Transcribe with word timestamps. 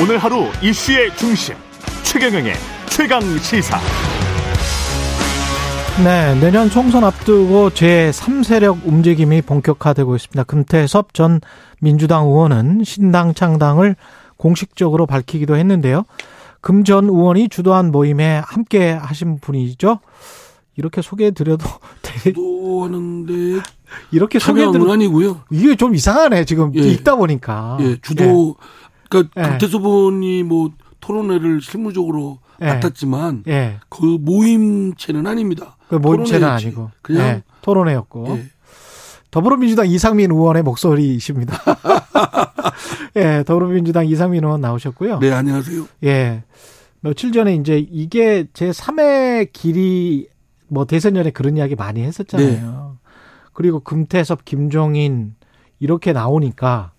오늘 0.00 0.18
하루 0.18 0.46
이슈의 0.62 1.14
중심 1.16 1.54
최경영의 2.02 2.54
최강 2.88 3.20
시사. 3.38 3.78
네, 6.02 6.34
내년 6.40 6.70
총선 6.70 7.04
앞두고 7.04 7.70
제3세력 7.70 8.84
움직임이 8.86 9.42
본격화되고 9.42 10.16
있습니다. 10.16 10.44
금태섭 10.44 11.12
전 11.14 11.40
민주당 11.80 12.26
의원은 12.26 12.84
신당 12.84 13.34
창당을 13.34 13.96
공식적으로 14.36 15.06
밝히기도 15.06 15.56
했는데요. 15.56 16.04
금 16.60 16.84
전 16.84 17.04
의원이 17.08 17.48
주도한 17.48 17.90
모임에 17.90 18.40
함께 18.44 18.92
하신 18.92 19.38
분이죠. 19.40 19.98
이렇게 20.76 21.02
소개해 21.02 21.32
드려도 21.32 21.66
또 22.34 22.84
하는데 22.84 23.60
이렇게 24.10 24.38
소개해 24.38 24.64
참여한 24.66 24.72
건 24.72 24.80
드려 24.80 24.92
아니고요. 24.94 25.40
이게 25.50 25.74
좀 25.76 25.94
이상하네 25.94 26.44
지금 26.46 26.72
예. 26.76 26.80
읽다 26.80 27.16
보니까. 27.16 27.76
예, 27.80 27.96
주도 28.00 28.56
그러니까 29.12 29.30
예. 29.36 29.42
금태섭 29.42 29.84
의원이 29.84 30.42
뭐 30.44 30.70
토론회를 31.00 31.60
실무적으로 31.60 32.38
예. 32.62 32.66
맡았지만 32.66 33.44
예. 33.48 33.52
예. 33.52 33.80
그 33.90 34.18
모임체는 34.20 35.26
아닙니다. 35.26 35.76
그 35.88 35.96
모임체는. 35.96 36.48
아니고 36.48 36.90
그냥 37.02 37.26
예, 37.26 37.42
토론회였고 37.60 38.38
예. 38.38 38.44
더불어민주당 39.30 39.86
이상민 39.86 40.30
의원의 40.30 40.62
목소리이십니다. 40.62 41.58
예, 43.16 43.44
더불어민주당 43.46 44.06
이상민 44.06 44.44
의원 44.44 44.60
나오셨고요. 44.60 45.18
네, 45.18 45.32
안녕하세요. 45.32 45.86
예. 46.04 46.44
며칠 47.00 47.32
전에 47.32 47.54
이제 47.54 47.78
이게 47.78 48.46
제 48.54 48.70
3의 48.70 49.52
길이 49.52 50.28
뭐 50.68 50.84
대선 50.86 51.14
전에 51.14 51.30
그런 51.30 51.56
이야기 51.56 51.74
많이 51.74 52.02
했었잖아요. 52.02 52.98
그리고 53.52 53.80
금태섭, 53.80 54.44
김종인 54.44 55.34
이렇게 55.80 56.12
나오니까 56.12 56.92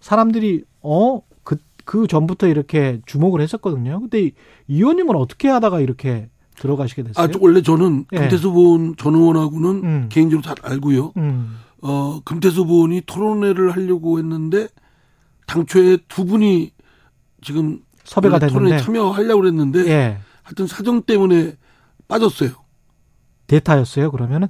사람들이 0.00 0.64
어? 0.82 1.20
그, 1.84 2.00
그 2.02 2.06
전부터 2.06 2.48
이렇게 2.48 3.00
주목을 3.06 3.40
했었거든요. 3.40 4.00
근데 4.00 4.26
이 4.26 4.32
의원님은 4.68 5.16
어떻게 5.16 5.48
하다가 5.48 5.80
이렇게 5.80 6.28
들어가시게 6.56 7.02
됐어요? 7.02 7.24
아, 7.24 7.28
저 7.28 7.38
원래 7.40 7.62
저는 7.62 8.06
예. 8.12 8.18
금태섭 8.18 8.56
의원 8.56 8.96
전 8.96 9.14
의원하고는 9.14 9.70
음. 9.84 10.08
개인적으로 10.08 10.42
잘 10.42 10.56
알고요. 10.62 11.12
음. 11.16 11.58
어, 11.82 12.20
금태섭 12.24 12.68
의원이 12.68 13.02
토론회를 13.06 13.72
하려고 13.72 14.18
했는데 14.18 14.68
당초에 15.46 15.98
두 16.08 16.24
분이 16.24 16.72
지금 17.42 17.80
섭외가 18.04 18.38
됐는데. 18.38 18.78
참여하려고 18.78 19.40
그랬는데 19.40 19.86
예. 19.86 20.18
하여튼 20.42 20.66
사정 20.66 21.02
때문에 21.02 21.56
빠졌어요. 22.08 22.50
대타였어요, 23.46 24.10
그러면은? 24.10 24.48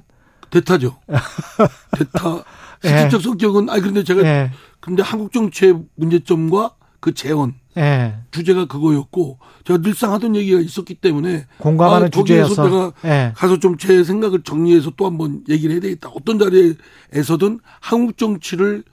대타죠. 0.49 0.97
대타. 1.97 2.43
예. 2.85 2.87
실질적 2.87 3.21
성격은 3.21 3.69
아니 3.69 3.81
근데 3.81 4.03
제가 4.03 4.21
예. 4.23 4.51
근데 4.79 5.01
한국 5.01 5.33
정치의 5.33 5.81
문제점과 5.95 6.75
그 7.05 7.13
재원 7.13 7.53
예. 7.77 8.15
주제가 8.31 8.65
그거였고 8.65 9.37
제가 9.63 9.79
늘상 9.83 10.11
하던 10.13 10.35
얘기가 10.35 10.59
있었기 10.59 10.95
때문에 10.95 11.45
공감하는 11.59 12.07
아, 12.07 12.09
주제여서. 12.09 12.63
내가 12.63 12.93
예. 13.05 13.31
가서 13.35 13.59
좀 13.59 13.77
제 13.77 14.03
생각을 14.03 14.41
정리해서 14.41 14.91
또 14.97 15.05
한번 15.05 15.43
얘기를 15.47 15.73
해야 15.73 15.81
되겠다. 15.81 16.09
어떤 16.09 16.39
자리에서든 16.39 17.59
한국 17.79 18.17
정치를 18.17 18.83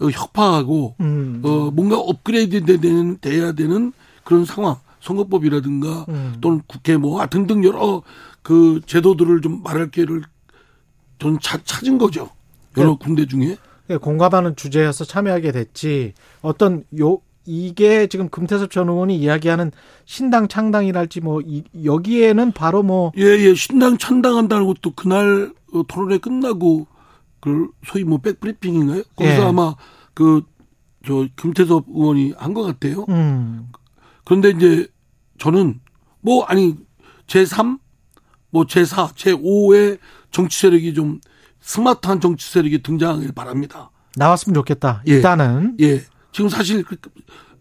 어, 0.00 0.06
협파하고 0.08 0.94
음. 1.00 1.42
어 1.44 1.70
뭔가 1.70 1.98
업그레이드 1.98 2.64
되는 2.64 3.18
돼야 3.20 3.52
되는 3.52 3.92
그런 4.24 4.46
상황. 4.46 4.76
선거법이라든가 5.00 6.06
음. 6.08 6.34
또는 6.40 6.62
국회 6.66 6.96
뭐 6.96 7.20
아, 7.20 7.26
등등 7.26 7.62
여러 7.64 8.02
그 8.42 8.80
제도들을 8.86 9.42
좀 9.42 9.62
말할 9.62 9.90
기회를 9.90 10.22
전 11.18 11.38
차- 11.40 11.58
찾은 11.62 11.98
거죠. 11.98 12.30
여러 12.78 12.92
네. 12.92 12.96
군데 12.98 13.26
중에. 13.26 13.56
예, 13.90 13.96
공감하는 13.98 14.56
주제여서 14.56 15.04
참여하게 15.04 15.52
됐지. 15.52 16.14
어떤 16.40 16.84
요 16.98 17.18
이게 17.48 18.06
지금 18.06 18.28
금태섭 18.28 18.70
전 18.70 18.88
의원이 18.88 19.16
이야기하는 19.16 19.72
신당 20.04 20.48
창당이랄지 20.48 21.20
뭐 21.22 21.40
이, 21.40 21.64
여기에는 21.84 22.52
바로 22.52 22.82
뭐 22.82 23.12
예, 23.16 23.22
예, 23.22 23.54
신당 23.54 23.96
찬당한다는 23.96 24.66
것도 24.66 24.92
그날 24.94 25.52
어, 25.72 25.82
토론회 25.88 26.18
끝나고 26.18 26.86
그 27.40 27.70
소위 27.86 28.04
뭐 28.04 28.18
백브리핑인가요? 28.18 29.02
거기서 29.16 29.42
예. 29.42 29.44
아마 29.46 29.74
그 30.14 30.42
저 31.06 31.26
금태섭 31.36 31.86
의원이 31.88 32.34
한 32.36 32.52
것 32.52 32.62
같아요. 32.64 33.06
음, 33.08 33.68
그런데 34.24 34.50
이제 34.50 34.86
저는 35.38 35.80
뭐 36.20 36.44
아니 36.44 36.76
제3, 37.26 37.78
뭐 38.50 38.64
제4, 38.64 39.14
제5의 39.14 39.98
정치 40.30 40.60
세력이 40.60 40.92
좀 40.94 41.20
스마트한 41.60 42.20
정치 42.20 42.50
세력이 42.50 42.82
등장하길 42.82 43.32
바랍니다. 43.32 43.90
나왔으면 44.16 44.54
좋겠다. 44.54 45.02
예. 45.06 45.12
일단은 45.14 45.76
예. 45.80 46.02
지금 46.38 46.48
사실 46.48 46.84
그, 46.84 46.94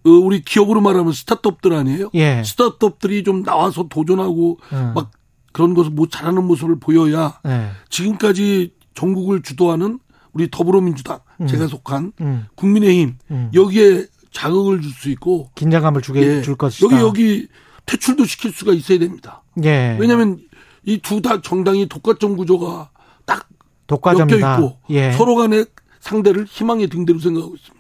어, 0.06 0.10
우리 0.12 0.42
기업으로 0.44 0.82
말하면 0.82 1.12
스타트업들 1.12 1.74
아니에요? 1.74 2.12
예. 2.14 2.44
스타트업들이 2.46 3.24
좀 3.24 3.42
나와서 3.42 3.88
도전하고 3.90 4.60
음. 4.72 4.92
막 4.94 5.10
그런 5.52 5.74
것을 5.74 5.90
뭐 5.90 6.08
잘하는 6.08 6.44
모습을 6.46 6.80
보여야 6.80 7.40
예. 7.48 7.72
지금까지 7.90 8.76
전국을 8.94 9.42
주도하는 9.42 9.98
우리 10.34 10.48
더불어민주당 10.52 11.22
제가 11.50 11.66
속한 11.66 12.14
음, 12.22 12.46
국민의힘 12.54 13.18
음. 13.32 13.50
여기에 13.56 14.06
자극을 14.32 14.82
줄 14.84 14.92
수 14.92 15.10
있고 15.10 15.50
긴장감을 15.56 16.04
주게 16.04 16.22
예, 16.22 16.42
줄 16.44 16.56
것이다. 16.56 16.86
여기 16.86 17.02
여기 17.02 17.48
퇴출도 17.88 18.26
시킬 18.26 18.52
수가 18.52 18.74
있어야 18.74 19.00
됩니다. 19.00 19.42
예. 19.64 19.98
왜냐하면 20.00 20.38
이 20.86 21.00
두 21.00 21.20
다 21.22 21.42
정당이 21.42 21.88
독과점 21.90 22.38
구조가 22.38 22.92
딱 23.26 23.38
엮여 23.40 23.46
독과점이다. 23.88 24.56
있고 24.58 24.78
예. 24.92 25.12
서로 25.14 25.34
간의 25.36 25.66
상대를 26.00 26.46
희망의 26.46 26.88
등대로 26.90 27.18
생각하고 27.18 27.56
있습니다. 27.56 27.77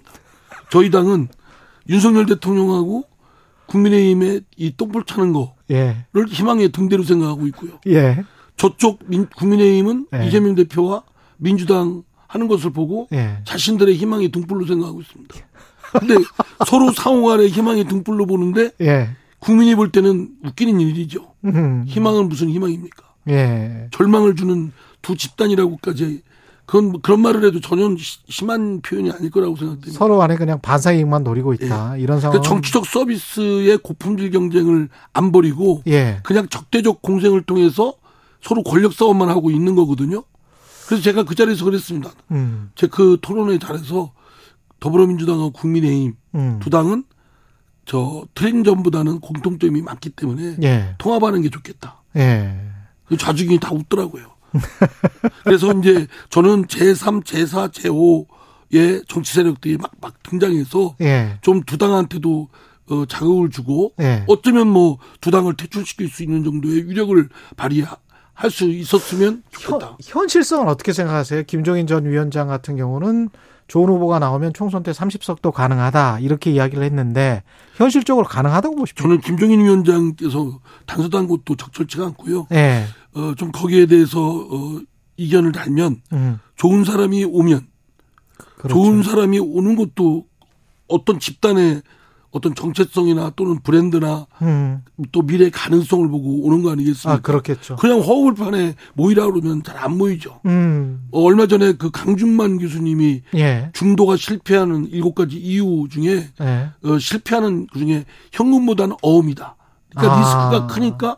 저희 0.69 0.89
당은 0.91 1.28
윤석열 1.89 2.25
대통령하고 2.25 3.05
국민의힘의 3.67 4.41
이 4.57 4.73
똥볼 4.75 5.03
차는 5.05 5.33
거를 5.33 5.50
예. 5.72 6.05
희망의 6.29 6.69
등대로 6.72 7.03
생각하고 7.03 7.47
있고요. 7.47 7.72
예. 7.88 8.23
저쪽 8.55 9.00
민- 9.07 9.27
국민의힘은 9.27 10.07
예. 10.13 10.27
이재명 10.27 10.56
대표와 10.56 11.03
민주당 11.38 12.03
하는 12.27 12.47
것을 12.47 12.72
보고 12.72 13.07
예. 13.13 13.39
자신들의 13.45 13.95
희망의 13.95 14.29
등불로 14.29 14.66
생각하고 14.66 15.01
있습니다. 15.01 15.35
근데 16.00 16.16
서로 16.67 16.91
상호 16.91 17.25
간의 17.27 17.50
희망의 17.50 17.85
등불로 17.85 18.25
보는데 18.25 18.72
예. 18.81 19.09
국민이 19.39 19.75
볼 19.75 19.91
때는 19.91 20.29
웃기는 20.45 20.79
일이죠. 20.81 21.33
음. 21.45 21.83
희망은 21.88 22.27
무슨 22.27 22.50
희망입니까? 22.50 23.03
예. 23.29 23.88
절망을 23.91 24.35
주는 24.35 24.72
두 25.01 25.16
집단이라고까지 25.16 26.22
그건 26.67 26.91
뭐 26.91 27.00
그런 27.01 27.22
말을 27.22 27.45
해도 27.45 27.59
전혀 27.61 27.89
시- 27.97 28.19
심한 28.29 28.81
표현이 28.81 29.09
아닐 29.09 29.31
거라고 29.31 29.55
생각됩니다. 29.55 29.97
서로 29.97 30.17
간에 30.17 30.35
그냥 30.35 30.59
반사이익만 30.61 31.23
노리고 31.23 31.53
있다. 31.53 31.95
이런 31.97 32.19
상황. 32.19 32.38
그 32.39 32.45
정치적 32.47 32.85
서비스의 32.85 33.78
고품질 33.79 34.29
경쟁을 34.31 34.89
안 35.13 35.31
버리고 35.31 35.81
예. 35.88 36.19
그냥 36.23 36.47
적대적 36.50 37.01
공생을 37.01 37.41
통해서 37.44 37.94
서로 38.41 38.63
권력 38.63 38.91
싸움만 38.94 39.29
하고 39.29 39.50
있는 39.50 39.75
거거든요. 39.75 40.23
그래서 40.88 41.01
제가 41.03 41.23
그 41.23 41.35
자리에서 41.35 41.63
그랬습니다. 41.66 42.11
음. 42.31 42.69
제그 42.75 43.17
토론회 43.22 43.59
잘해서 43.59 44.11
더불어민주당과 44.81 45.50
국민의힘 45.50 46.16
음. 46.35 46.59
두 46.61 46.69
당은 46.69 47.06
저 47.85 48.25
트렌 48.35 48.66
전보다는 48.66 49.22
공통점이 49.22 49.81
많기 49.81 50.09
때문에 50.09 50.57
예. 50.63 50.95
통합하는 50.97 51.41
게 51.41 51.50
좋겠다. 51.50 52.03
예. 52.17 52.59
그 53.06 53.16
좌중이 53.16 53.57
다 53.59 53.72
웃더라고요. 53.73 54.25
그래서 55.44 55.72
이제 55.74 56.08
저는 56.30 56.66
제3, 56.68 57.24
제4, 57.24 57.72
제5의 58.72 59.08
정치 59.08 59.34
세력들이 59.34 59.78
막, 59.78 59.91
막 60.02 60.22
등장해서 60.24 60.96
예. 61.02 61.38
좀 61.41 61.62
두 61.66 61.78
당한테도 61.78 62.50
어, 62.90 63.06
자극을 63.06 63.50
주고 63.50 63.94
예. 64.00 64.24
어쩌면 64.28 64.68
뭐 64.69 64.97
두 65.22 65.31
당을 65.31 65.56
퇴출시킬 65.57 66.09
수 66.09 66.24
있는 66.24 66.44
정도의 66.44 66.88
위력을 66.88 67.28
발휘할 67.57 67.97
수 68.50 68.66
있었으면 68.66 69.44
현, 69.52 69.62
좋겠다. 69.80 69.97
현실성은 70.02 70.68
어떻게 70.69 70.94
생각하세요? 70.94 71.44
김종인 71.44 71.86
전 71.88 72.06
위원장 72.06 72.47
같은 72.47 72.78
경우는 72.78 73.30
좋은 73.68 73.90
후보가 73.90 74.19
나오면 74.19 74.54
총선 74.54 74.84
때 74.84 74.92
30석도 74.92 75.52
가능하다 75.52 76.19
이렇게 76.19 76.52
이야기를 76.52 76.84
했는데 76.84 77.44
현실적으로 77.75 78.25
가능하다고 78.25 78.75
보십니까? 78.75 79.04
저는 79.04 79.22
김종인 79.22 79.64
위원장께서 79.64 80.60
단서단 80.86 81.28
것도 81.28 81.56
적절치가 81.56 82.06
않고요. 82.08 82.48
예. 82.54 82.86
어, 83.14 83.34
좀 83.36 83.52
거기에 83.52 83.86
대해서 83.88 84.19
어, 84.22 84.80
이견을 85.18 85.52
달면 85.52 86.02
음. 86.14 86.40
좋은 86.56 86.86
사람이 86.86 87.25
오면 87.25 87.68
그렇죠. 88.58 88.74
좋은 88.74 89.04
사람이 89.04 89.40
오는 89.40 89.75
것도 89.75 90.25
어떤 90.88 91.19
집단의 91.19 91.81
어떤 92.31 92.53
정체성이나 92.53 93.31
또는 93.35 93.59
브랜드나 93.62 94.27
음. 94.41 94.83
또 95.12 95.21
미래 95.21 95.50
가능성을 95.50 96.07
보고 96.09 96.45
오는 96.45 96.62
거 96.62 96.71
아니겠습니까? 96.71 97.12
아, 97.13 97.21
그렇겠죠. 97.21 97.77
그냥 97.77 98.00
허허벌판에 98.00 98.75
모이라 98.95 99.25
그러면 99.31 99.63
잘 99.63 99.77
안 99.77 99.97
모이죠. 99.97 100.39
음. 100.45 101.07
어, 101.12 101.21
얼마 101.21 101.45
전에 101.47 101.74
그 101.74 101.91
강준만 101.91 102.57
교수님이 102.57 103.21
예. 103.35 103.69
중도가 103.74 104.18
실패하는 104.18 104.88
일곱 104.89 105.13
가지 105.15 105.38
이유 105.38 105.88
중에 105.89 106.27
예. 106.41 106.69
어, 106.83 107.00
실패하는 107.00 107.68
그 107.71 107.79
중에 107.79 108.06
현금보다는 108.31 108.95
어음이다. 109.01 109.56
그러니까 109.95 110.15
아. 110.15 110.19
리스크가 110.19 110.68
크니까 110.68 111.18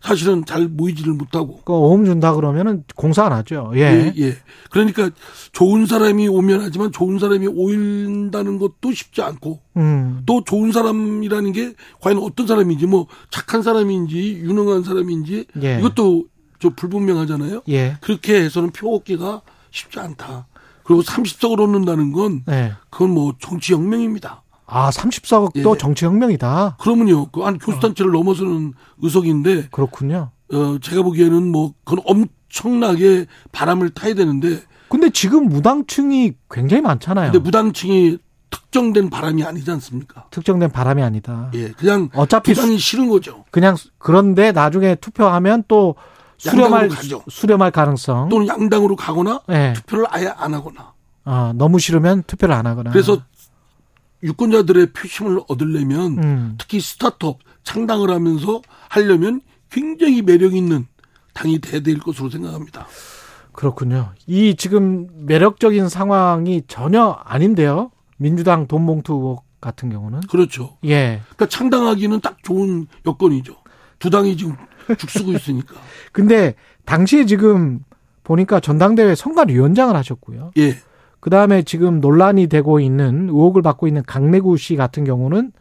사실은 0.00 0.44
잘 0.44 0.66
모이지를 0.66 1.12
못하고. 1.12 1.60
그 1.64 1.72
오음 1.72 2.04
준다 2.04 2.34
그러면은 2.34 2.84
공사 2.96 3.26
안 3.26 3.32
하죠. 3.32 3.72
예. 3.74 3.80
예, 3.80 4.12
예. 4.16 4.36
그러니까 4.70 5.10
좋은 5.52 5.86
사람이 5.86 6.28
오면 6.28 6.62
하지만 6.62 6.90
좋은 6.90 7.18
사람이 7.18 7.46
오인다는 7.46 8.58
것도 8.58 8.92
쉽지 8.92 9.22
않고 9.22 9.60
음. 9.76 10.22
또 10.26 10.42
좋은 10.44 10.72
사람이라는 10.72 11.52
게 11.52 11.74
과연 12.00 12.18
어떤 12.18 12.46
사람인지 12.46 12.86
뭐 12.86 13.06
착한 13.30 13.62
사람인지 13.62 14.36
유능한 14.38 14.82
사람인지 14.82 15.46
예. 15.62 15.78
이것도 15.78 16.24
저 16.58 16.70
불분명하잖아요. 16.70 17.62
예. 17.68 17.96
그렇게 18.00 18.42
해서는 18.42 18.70
표 18.70 18.94
얻기가 18.94 19.42
쉽지 19.70 19.98
않다. 19.98 20.46
그리고 20.84 21.02
30석을 21.02 21.60
얻는다는 21.60 22.12
건 22.12 22.42
예. 22.50 22.72
그건 22.90 23.10
뭐 23.10 23.34
정치 23.38 23.74
혁명입니다. 23.74 24.42
아, 24.70 24.90
34억도 24.90 25.74
예. 25.74 25.78
정치 25.78 26.04
혁명이다. 26.04 26.76
그러면요, 26.80 27.26
그한 27.30 27.58
교수단체를 27.58 28.12
넘어서는 28.12 28.72
의석인데, 29.02 29.68
그렇군요. 29.70 30.30
어, 30.52 30.78
제가 30.80 31.02
보기에는 31.02 31.50
뭐, 31.50 31.74
그건 31.84 32.04
엄청나게 32.06 33.26
바람을 33.52 33.90
타야 33.90 34.14
되는데, 34.14 34.60
근데 34.88 35.10
지금 35.10 35.48
무당층이 35.48 36.32
굉장히 36.50 36.82
많잖아요. 36.82 37.30
근데 37.30 37.42
무당층이 37.42 38.18
특정된 38.50 39.10
바람이 39.10 39.44
아니지 39.44 39.70
않습니까? 39.70 40.26
특정된 40.30 40.70
바람이 40.70 41.02
아니다. 41.02 41.50
예, 41.54 41.70
그냥 41.70 42.08
어차피 42.14 42.52
부당이 42.52 42.78
싫은 42.78 43.08
거죠. 43.08 43.44
그냥 43.52 43.76
그런데 43.98 44.50
나중에 44.50 44.96
투표하면 44.96 45.64
또 45.68 45.94
수렴할 46.38 46.88
가죠. 46.88 47.22
수렴할 47.28 47.70
가능성. 47.70 48.28
또는 48.28 48.48
양당으로 48.48 48.96
가거나 48.96 49.40
예. 49.50 49.72
투표를 49.76 50.06
아예 50.08 50.26
안 50.26 50.54
하거나. 50.54 50.92
아, 51.24 51.52
너무 51.54 51.78
싫으면 51.78 52.24
투표를 52.26 52.54
안 52.54 52.66
하거나. 52.66 52.90
그래서 52.90 53.20
유권자들의 54.22 54.92
표심을 54.92 55.40
얻으려면 55.48 56.18
음. 56.22 56.54
특히 56.58 56.80
스타트업 56.80 57.38
창당을 57.64 58.10
하면서 58.10 58.60
하려면 58.88 59.40
굉장히 59.70 60.22
매력 60.22 60.54
있는 60.54 60.86
당이 61.34 61.60
돼야 61.60 61.80
될 61.80 61.98
것으로 61.98 62.28
생각합니다. 62.28 62.86
그렇군요. 63.52 64.12
이 64.26 64.54
지금 64.56 65.08
매력적인 65.26 65.88
상황이 65.88 66.62
전혀 66.66 67.18
아닌데요. 67.24 67.90
민주당 68.16 68.66
돈봉투 68.66 69.12
의혹 69.12 69.44
같은 69.60 69.90
경우는. 69.90 70.20
그렇죠. 70.30 70.76
예. 70.84 71.20
그러니까 71.22 71.46
창당하기는 71.46 72.20
딱 72.20 72.42
좋은 72.42 72.86
여건이죠. 73.06 73.56
두 73.98 74.10
당이 74.10 74.36
지금 74.36 74.56
죽쓰고 74.96 75.32
있으니까. 75.32 75.74
근데 76.12 76.54
당시에 76.84 77.26
지금 77.26 77.80
보니까 78.24 78.60
전당대회 78.60 79.14
선관위원장을 79.14 79.94
하셨고요. 79.94 80.52
예. 80.58 80.76
그 81.20 81.30
다음에 81.30 81.62
지금 81.62 82.00
논란이 82.00 82.46
되고 82.48 82.80
있는 82.80 83.28
의혹을 83.28 83.62
받고 83.62 83.86
있는 83.86 84.02
강내구 84.06 84.56
씨 84.56 84.76
같은 84.76 85.04
경우는 85.04 85.52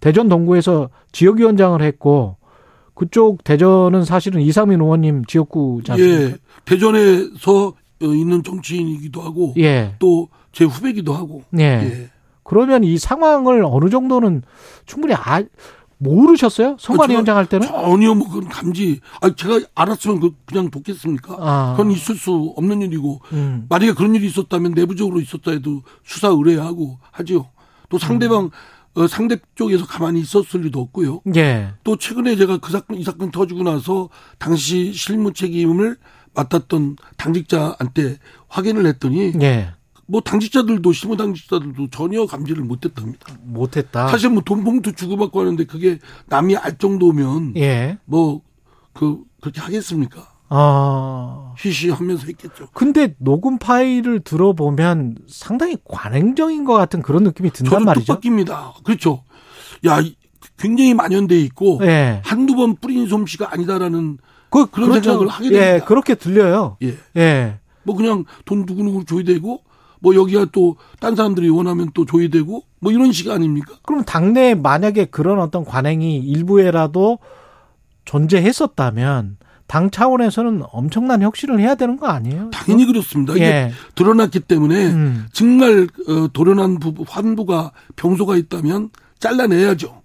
대전 0.00 0.28
동구에서 0.28 0.90
지역위원장을 1.12 1.80
했고 1.82 2.36
그쪽 2.94 3.44
대전은 3.44 4.04
사실은 4.04 4.40
이상민 4.40 4.80
의원님 4.80 5.24
지역구잖아요. 5.26 6.04
예. 6.04 6.34
대전에서 6.64 7.74
어, 8.00 8.06
있는 8.06 8.42
정치인이기도 8.42 9.20
하고 9.20 9.54
예. 9.56 9.94
또 9.98 10.28
제 10.58 10.64
후배기도 10.64 11.12
하고. 11.12 11.42
예. 11.58 11.62
예. 11.62 12.10
그러면 12.42 12.82
이 12.82 12.98
상황을 12.98 13.62
어느 13.64 13.90
정도는 13.90 14.42
충분히 14.86 15.14
아, 15.14 15.40
모르셨어요? 15.98 16.76
선관위원장 16.78 17.36
할 17.36 17.46
때는? 17.46 17.66
전혀 17.66 18.14
뭐 18.14 18.28
그런 18.30 18.48
감지. 18.48 19.00
아 19.20 19.34
제가 19.34 19.60
알았으면 19.74 20.20
그 20.20 20.30
그냥 20.46 20.70
돕겠습니까? 20.70 21.36
아. 21.38 21.74
그건 21.76 21.90
있을 21.92 22.16
수 22.16 22.54
없는 22.56 22.82
일이고 22.82 23.20
음. 23.32 23.66
만약에 23.68 23.92
그런 23.92 24.14
일이 24.14 24.26
있었다면 24.26 24.72
내부적으로 24.72 25.20
있었다 25.20 25.50
해도 25.50 25.82
수사 26.04 26.28
의뢰하고 26.28 26.98
하지요. 27.10 27.48
또 27.88 27.98
상대방 27.98 28.50
어, 28.94 29.06
상대 29.06 29.36
쪽에서 29.54 29.86
가만히 29.86 30.20
있었을 30.20 30.62
리도 30.62 30.80
없고요. 30.80 31.20
예. 31.36 31.72
또 31.84 31.96
최근에 31.96 32.36
제가 32.36 32.58
그 32.58 32.72
사건 32.72 32.98
이 32.98 33.04
사건 33.04 33.30
터지고 33.30 33.62
나서 33.62 34.08
당시 34.38 34.92
실무 34.92 35.32
책임을 35.32 35.96
맡았던 36.34 36.96
당직자한테 37.16 38.18
확인을 38.48 38.86
했더니 38.86 39.32
예. 39.40 39.72
뭐 40.10 40.20
당직자들도 40.22 40.90
실무 40.92 41.16
당직자들도 41.16 41.88
전혀 41.90 42.24
감지를 42.26 42.64
못했답니다. 42.64 43.26
못했다. 43.44 44.08
사실 44.08 44.30
뭐 44.30 44.42
돈 44.42 44.64
봉투 44.64 44.92
주고받고 44.94 45.40
하는데 45.40 45.64
그게 45.64 45.98
남이 46.26 46.56
알 46.56 46.78
정도면 46.78 47.52
예. 47.56 47.98
뭐그 48.06 49.22
그렇게 49.42 49.60
하겠습니까? 49.60 50.26
아. 50.48 51.52
쉬쉬하면서 51.58 52.26
했겠죠. 52.26 52.68
근데 52.72 53.14
녹음 53.18 53.58
파일을 53.58 54.20
들어보면 54.20 55.16
상당히 55.28 55.76
관행적인 55.84 56.64
것 56.64 56.72
같은 56.72 57.02
그런 57.02 57.22
느낌이 57.24 57.50
든단 57.50 57.84
말이죠. 57.84 58.06
뜻밖입니다. 58.14 58.74
그렇죠. 58.84 59.24
야 59.84 60.00
이- 60.00 60.16
굉장히 60.56 60.94
만연돼 60.94 61.38
있고 61.42 61.80
예. 61.82 62.22
한두 62.24 62.56
번 62.56 62.76
뿌린 62.76 63.06
솜씨가 63.06 63.52
아니다라는 63.52 64.16
그, 64.48 64.66
그런 64.70 64.88
그렇죠. 64.88 65.10
생각을 65.10 65.28
하게 65.28 65.46
예, 65.48 65.50
됩니다. 65.60 65.84
그렇게 65.84 66.14
들려요. 66.14 66.78
예. 66.82 66.96
예. 67.18 67.58
뭐 67.82 67.94
그냥 67.94 68.24
돈 68.46 68.64
누구누구 68.66 69.04
줘야 69.04 69.22
되고 69.24 69.62
뭐 70.00 70.14
여기가 70.14 70.46
또 70.52 70.76
딴 71.00 71.14
사람들이 71.14 71.48
원하면 71.48 71.90
또 71.94 72.04
줘야 72.04 72.28
되고 72.28 72.62
뭐 72.80 72.92
이런 72.92 73.12
식 73.12 73.30
아닙니까? 73.30 73.74
그럼 73.82 74.04
당내에 74.04 74.54
만약에 74.54 75.06
그런 75.06 75.38
어떤 75.40 75.64
관행이 75.64 76.18
일부에라도 76.18 77.18
존재했었다면 78.04 79.36
당 79.66 79.90
차원에서는 79.90 80.62
엄청난 80.72 81.22
혁신을 81.22 81.60
해야 81.60 81.74
되는 81.74 81.98
거 81.98 82.06
아니에요? 82.08 82.50
당연히 82.50 82.86
그렇습니다. 82.86 83.34
이게 83.34 83.44
예. 83.44 83.72
드러났기 83.94 84.40
때문에 84.40 84.86
음. 84.86 85.26
정말 85.32 85.86
어, 86.08 86.28
도련한 86.32 86.78
부부, 86.78 87.04
환부가 87.06 87.72
병소가 87.96 88.36
있다면 88.36 88.90
잘라내야죠. 89.18 90.02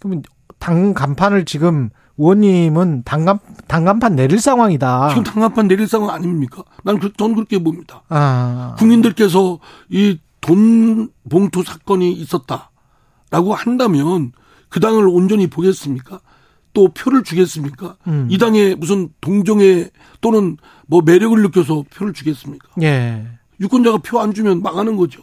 그러면 0.00 0.22
당 0.58 0.94
간판을 0.94 1.44
지금 1.44 1.90
의원님은 2.18 3.02
당간 3.04 3.38
당간판 3.68 4.16
내릴 4.16 4.40
상황이다. 4.40 5.10
지금 5.10 5.22
당합판 5.24 5.68
내릴 5.68 5.86
상황 5.86 6.10
아닙니까? 6.10 6.62
난 6.82 6.98
그, 6.98 7.12
전 7.14 7.34
그렇게 7.34 7.62
봅니다. 7.62 8.02
아. 8.08 8.74
국민들께서 8.78 9.58
이 9.90 10.18
돈 10.42 11.08
봉투 11.28 11.64
사건이 11.64 12.12
있었다라고 12.12 13.52
한다면 13.54 14.30
그 14.68 14.78
당을 14.78 15.08
온전히 15.08 15.48
보겠습니까? 15.48 16.20
또 16.72 16.86
표를 16.88 17.24
주겠습니까? 17.24 17.96
음. 18.06 18.28
이 18.30 18.38
당에 18.38 18.76
무슨 18.76 19.08
동정에 19.20 19.88
또는 20.20 20.56
뭐 20.86 21.00
매력을 21.04 21.40
느껴서 21.42 21.82
표를 21.92 22.12
주겠습니까? 22.12 22.68
예. 22.82 23.26
유권자가 23.60 23.98
표 23.98 24.20
안 24.20 24.32
주면 24.34 24.62
망하는 24.62 24.96
거죠. 24.96 25.22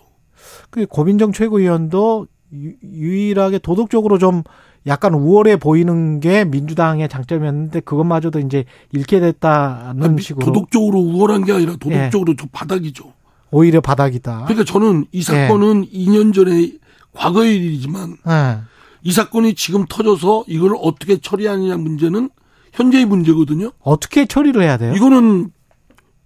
그 0.69 0.85
고민정 0.87 1.31
최고위원도 1.31 2.27
유- 2.53 2.73
유일하게 2.83 3.59
도덕적으로 3.59 4.17
좀 4.17 4.43
약간 4.87 5.13
우월해 5.13 5.57
보이는 5.57 6.19
게 6.19 6.43
민주당의 6.45 7.07
장점이었는데 7.09 7.81
그것마저도 7.81 8.39
이제 8.39 8.65
잃게 8.91 9.19
됐다는 9.19 10.03
아니, 10.03 10.21
식으로 10.21 10.45
도덕적으로 10.45 10.99
우월한 10.99 11.45
게 11.45 11.53
아니라 11.53 11.75
도덕적으로 11.77 12.35
저 12.35 12.47
바닥이죠. 12.51 13.13
오히려 13.51 13.81
바닥이다. 13.81 14.45
그러니까 14.45 14.63
저는 14.65 15.05
이 15.11 15.21
사건은 15.21 15.85
2년 15.85 16.33
전에 16.33 16.73
과거의 17.13 17.55
일이지만 17.55 18.17
예. 18.27 18.57
이 19.03 19.11
사건이 19.11 19.53
지금 19.53 19.85
터져서 19.87 20.45
이걸 20.47 20.75
어떻게 20.81 21.17
처리하느냐 21.17 21.77
문제는 21.77 22.29
현재의 22.73 23.05
문제거든요. 23.05 23.71
어떻게 23.79 24.25
처리를 24.25 24.63
해야 24.63 24.77
돼요? 24.77 24.93
이거는 24.95 25.51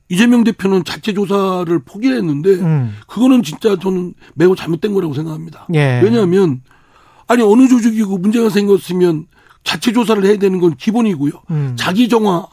이재명 0.10 0.46
대표는 0.46 0.86
자체 0.86 1.14
조사를 1.14 1.80
포기했는데 1.80 2.50
음. 2.52 2.96
그거는 3.08 3.44
진짜 3.44 3.78
저는 3.78 4.14
매우 4.36 4.56
잘못된 4.56 4.94
거라고 4.94 5.14
생각합니다. 5.14 5.68
예. 5.74 6.00
왜냐하면 6.02 6.62
아니 7.28 7.44
어느 7.44 7.68
조직이고 7.68 8.18
문제가 8.18 8.50
생겼으면 8.50 9.28
자체 9.64 9.92
조사를 9.92 10.24
해야 10.24 10.38
되는 10.38 10.60
건 10.60 10.76
기본이고요. 10.76 11.32
음. 11.52 11.76
자기 11.78 12.08
정화, 12.08 12.48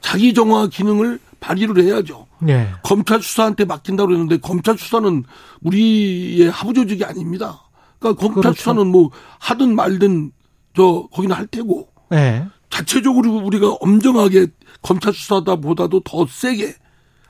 자기 0.00 0.32
정화 0.32 0.68
기능을 0.68 1.18
발휘를 1.40 1.84
해야죠. 1.84 2.26
예. 2.48 2.68
검찰 2.82 3.22
수사한테 3.22 3.64
맡긴다고 3.66 4.08
그러는데 4.08 4.38
검찰 4.38 4.78
수사는 4.78 5.24
우리의 5.62 6.50
하부 6.50 6.72
조직이 6.72 7.04
아닙니다. 7.04 7.62
그러니까 7.98 8.20
검찰 8.20 8.42
그렇죠. 8.42 8.58
수사는 8.58 8.86
뭐 8.86 9.10
하든 9.40 9.74
말든 9.74 10.32
저 10.74 11.06
거기는 11.12 11.36
할 11.36 11.46
테고 11.46 11.88
예. 12.12 12.46
자체적으로 12.70 13.36
우리가 13.44 13.72
엄정하게 13.80 14.46
검찰 14.82 15.12
수사다 15.12 15.56
보다도 15.56 16.00
더 16.00 16.26
세게 16.26 16.74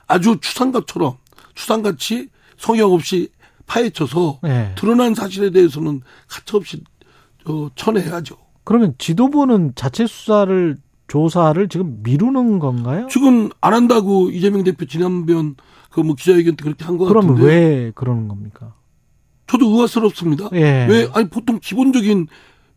아주 0.07 0.37
추상같처럼 0.41 1.17
추상같이 1.55 2.29
성역 2.57 2.93
없이 2.93 3.29
파헤쳐서 3.67 4.39
예. 4.45 4.71
드러난 4.75 5.13
사실에 5.15 5.49
대해서는 5.49 6.01
가차없이 6.27 6.83
어, 7.45 7.69
쳐내야죠. 7.75 8.35
그러면 8.63 8.95
지도부는 8.97 9.73
자체 9.75 10.07
수사를 10.07 10.77
조사를 11.07 11.67
지금 11.69 11.99
미루는 12.03 12.59
건가요? 12.59 13.07
지금 13.11 13.49
안 13.61 13.73
한다고 13.73 14.29
이재명 14.31 14.63
대표 14.63 14.85
지난번 14.85 15.55
그 15.91 16.01
뭐 16.01 16.13
기자회견 16.15 16.55
때 16.57 16.63
그렇게 16.63 16.83
한것 16.83 17.07
그러면 17.07 17.35
같은데 17.35 17.47
왜 17.55 17.91
그러는 17.95 18.27
겁니까? 18.27 18.73
저도 19.47 19.67
의아스럽습니다. 19.69 20.49
예. 20.53 20.85
왜 20.89 21.07
아니 21.13 21.29
보통 21.29 21.59
기본적인 21.61 22.27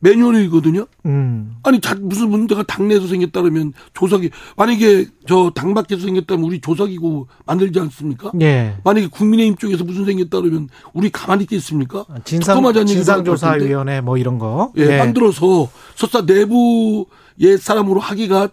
매뉴얼이거든요. 0.00 0.86
음. 1.06 1.56
아니 1.64 1.80
자, 1.80 1.94
무슨 2.00 2.30
문제가 2.30 2.62
당내에서 2.62 3.06
생겼다면 3.08 3.72
조사기 3.94 4.30
만약에 4.56 5.06
저 5.26 5.50
당 5.54 5.74
밖에서 5.74 6.02
생겼다면 6.02 6.44
우리 6.44 6.60
조사기구 6.60 7.26
만들지 7.46 7.80
않습니까? 7.80 8.30
예. 8.40 8.76
만약에 8.84 9.08
국민의힘 9.08 9.56
쪽에서 9.56 9.84
무슨 9.84 10.04
생겼다면 10.04 10.68
우리 10.92 11.10
가만히 11.10 11.42
있겠습니까? 11.44 12.04
진상 12.24 12.54
특검하자는 12.56 12.88
얘기도 12.88 13.04
진상조사위원회 13.04 14.00
뭐 14.00 14.16
이런 14.18 14.38
거. 14.38 14.72
예, 14.76 14.98
만들어서 14.98 15.68
설사 15.96 16.20
내부의 16.20 17.58
사람으로 17.58 18.00
하기가 18.00 18.48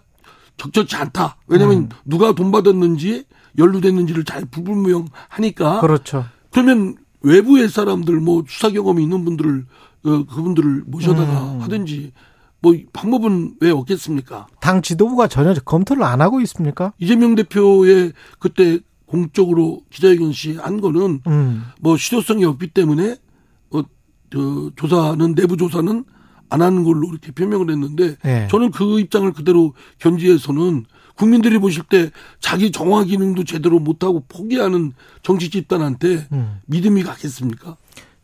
적절치 0.56 0.96
않다. 0.96 1.36
왜냐하면 1.46 1.78
음. 1.78 1.88
누가 2.04 2.32
돈 2.32 2.50
받았는지 2.50 3.24
연루됐는지를 3.58 4.24
잘 4.24 4.44
불분명하니까. 4.46 5.80
그렇죠. 5.80 6.24
그러면 6.50 6.96
외부의 7.22 7.68
사람들 7.68 8.16
뭐 8.20 8.44
수사 8.48 8.70
경험이 8.70 9.02
있는 9.02 9.24
분들을 9.24 9.66
어, 10.06 10.24
그분들을 10.24 10.84
모셔다가 10.86 11.54
음. 11.54 11.60
하든지 11.62 12.12
뭐 12.60 12.74
방법은 12.92 13.56
왜 13.60 13.70
없겠습니까? 13.70 14.46
당 14.60 14.82
지도부가 14.82 15.28
전혀 15.28 15.54
검토를 15.54 16.02
안 16.04 16.20
하고 16.20 16.40
있습니까? 16.40 16.92
이재명 16.98 17.34
대표의 17.34 18.12
그때 18.38 18.80
공적으로 19.06 19.82
기자회견 19.90 20.32
시한 20.32 20.80
거는 20.80 21.20
음. 21.26 21.64
뭐 21.80 21.96
실효성이 21.96 22.44
없기 22.44 22.68
때문에 22.68 23.16
어, 23.70 23.82
저 24.32 24.70
조사는 24.76 25.34
내부 25.34 25.56
조사는 25.56 26.04
안 26.48 26.62
하는 26.62 26.84
걸로 26.84 27.08
이렇게 27.08 27.32
표명을 27.32 27.70
했는데 27.70 28.16
네. 28.22 28.48
저는 28.50 28.70
그 28.70 29.00
입장을 29.00 29.32
그대로 29.32 29.74
견지해서는 29.98 30.86
국민들이 31.16 31.58
보실 31.58 31.82
때 31.82 32.10
자기 32.40 32.70
정화 32.70 33.04
기능도 33.04 33.44
제대로 33.44 33.78
못하고 33.78 34.24
포기하는 34.28 34.92
정치 35.22 35.50
집단한테 35.50 36.28
음. 36.32 36.60
믿음이 36.66 37.02
가겠습니까? 37.02 37.76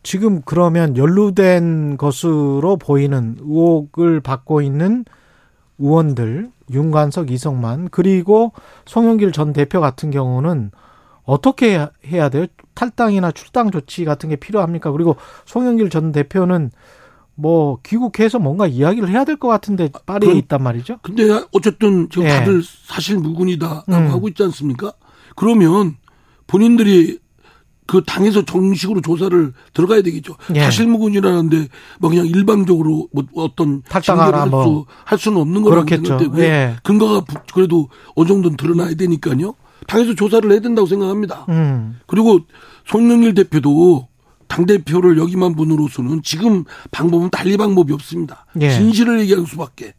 지금 0.03 0.41
그러면 0.43 0.97
연루된 0.97 1.97
것으로 1.97 2.77
보이는 2.77 3.37
의혹을 3.39 4.19
받고 4.19 4.61
있는 4.61 5.05
의원들 5.79 6.51
윤관석, 6.71 7.31
이성만 7.31 7.89
그리고 7.89 8.51
송영길 8.85 9.31
전 9.31 9.53
대표 9.53 9.79
같은 9.81 10.11
경우는 10.11 10.71
어떻게 11.23 11.87
해야 12.05 12.29
돼요? 12.29 12.45
탈당이나 12.73 13.31
출당 13.31 13.71
조치 13.71 14.03
같은 14.05 14.29
게 14.29 14.35
필요합니까? 14.35 14.91
그리고 14.91 15.15
송영길 15.45 15.89
전 15.89 16.11
대표는 16.11 16.71
뭐 17.35 17.79
귀국해서 17.83 18.39
뭔가 18.39 18.67
이야기를 18.67 19.09
해야 19.09 19.23
될 19.25 19.37
것 19.37 19.47
같은데 19.47 19.89
파리에 20.05 20.31
그, 20.33 20.37
있단 20.37 20.61
말이죠. 20.61 20.99
근데 21.01 21.23
어쨌든 21.51 22.07
지금 22.09 22.25
예. 22.25 22.29
다들 22.29 22.61
사실 22.85 23.17
무근이다라고 23.17 23.91
음. 23.91 24.11
하고 24.11 24.27
있지 24.27 24.43
않습니까? 24.43 24.93
그러면 25.35 25.95
본인들이 26.45 27.19
그 27.85 28.03
당에서 28.05 28.43
정식으로 28.45 29.01
조사를 29.01 29.53
들어가야 29.73 30.01
되겠죠. 30.01 30.35
예. 30.55 30.61
사실무근이라는데 30.61 31.67
뭐 31.99 32.09
그냥 32.09 32.25
일방적으로 32.25 33.07
뭐 33.11 33.23
어떤 33.35 33.81
탈당하라 33.83 34.45
뭐. 34.47 34.85
할 35.03 35.17
수는 35.17 35.39
없는 35.41 35.61
거라고 35.61 35.87
생각되고 35.87 36.39
예. 36.39 36.75
근거가 36.83 37.25
그래도 37.53 37.89
어느 38.15 38.27
정도는 38.27 38.57
드러나야 38.57 38.95
되니까요. 38.95 39.55
당에서 39.87 40.15
조사를 40.15 40.49
해야 40.51 40.59
된다고 40.59 40.87
생각합니다. 40.87 41.45
음. 41.49 41.99
그리고 42.07 42.39
송영길 42.87 43.33
대표도 43.33 44.07
당 44.47 44.65
대표를 44.65 45.17
여기만 45.17 45.55
분으로서는 45.55 46.21
지금 46.23 46.63
방법은 46.91 47.29
달리 47.31 47.57
방법이 47.57 47.91
없습니다. 47.93 48.45
예. 48.61 48.69
진실을 48.69 49.19
얘기할 49.21 49.45
수밖에. 49.45 49.93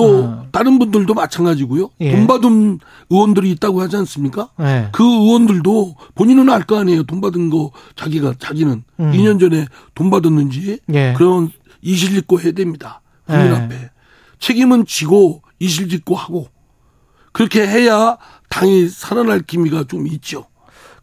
또 0.00 0.24
어. 0.24 0.46
다른 0.50 0.78
분들도 0.78 1.12
마찬가지고요. 1.12 1.90
예. 2.00 2.12
돈 2.12 2.26
받은 2.26 2.78
의원들이 3.10 3.50
있다고 3.52 3.82
하지 3.82 3.96
않습니까? 3.96 4.48
예. 4.60 4.88
그 4.92 5.02
의원들도 5.04 5.96
본인은 6.14 6.48
알 6.48 6.62
거 6.64 6.78
아니에요. 6.78 7.02
돈 7.04 7.20
받은 7.20 7.50
거 7.50 7.70
자기가 7.96 8.34
자기는 8.38 8.82
음. 9.00 9.12
2년 9.12 9.38
전에 9.40 9.66
돈 9.94 10.08
받았는지 10.10 10.78
예. 10.94 11.14
그런 11.16 11.50
이실짓고 11.82 12.40
해야 12.40 12.52
됩니다. 12.52 13.02
국민 13.26 13.46
예. 13.46 13.50
앞에 13.56 13.90
책임은 14.38 14.86
지고 14.86 15.42
이실짓고 15.58 16.14
하고 16.14 16.48
그렇게 17.32 17.66
해야 17.66 18.16
당이 18.48 18.88
살아날 18.88 19.40
기미가 19.40 19.84
좀 19.84 20.06
있죠. 20.06 20.46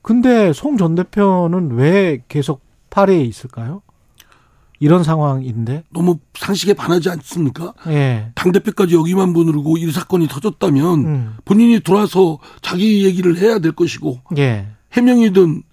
근데 0.01 0.53
송 0.53 0.77
전 0.77 0.95
대표는 0.95 1.71
왜 1.73 2.23
계속 2.27 2.61
파리에 2.89 3.21
있을까요? 3.21 3.81
이런 4.79 5.03
상황인데 5.03 5.83
너무 5.91 6.19
상식에 6.35 6.73
반하지 6.73 7.09
않습니까? 7.09 7.73
예. 7.87 8.31
당 8.35 8.51
대표까지 8.51 8.95
여기만 8.95 9.33
보느르고 9.33 9.77
이 9.77 9.91
사건이 9.91 10.27
터졌다면 10.27 11.05
음. 11.05 11.37
본인이 11.45 11.79
돌아서 11.79 12.39
자기 12.61 13.05
얘기를 13.05 13.37
해야 13.37 13.59
될 13.59 13.71
것이고 13.71 14.21
예. 14.37 14.67
해명이든 14.93 15.63